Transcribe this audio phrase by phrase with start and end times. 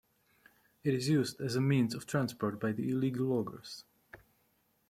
[0.83, 3.85] It is used as a means of transport by the illegal loggers.